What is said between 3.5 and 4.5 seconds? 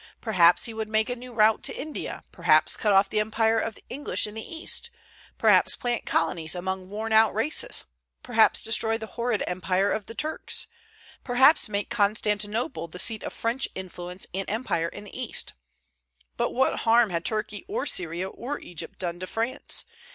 of the English in the